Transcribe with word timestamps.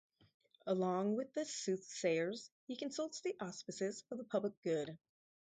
Along 0.65 1.15
with 1.15 1.31
the 1.35 1.45
soothsayers, 1.45 2.49
he 2.65 2.75
consults 2.75 3.21
the 3.21 3.35
auspices 3.39 4.01
for 4.09 4.15
the 4.15 4.23
public 4.23 4.59
good. 4.63 4.97